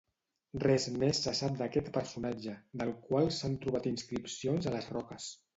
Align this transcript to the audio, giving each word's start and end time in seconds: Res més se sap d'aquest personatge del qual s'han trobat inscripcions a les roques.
Res 0.61 0.87
més 1.03 1.19
se 1.25 1.33
sap 1.41 1.59
d'aquest 1.59 1.91
personatge 1.99 2.55
del 2.83 2.97
qual 3.05 3.33
s'han 3.39 3.59
trobat 3.67 3.89
inscripcions 3.95 4.71
a 4.73 4.77
les 4.79 4.91
roques. 4.99 5.33